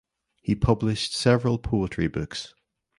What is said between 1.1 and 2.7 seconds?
several poetry books.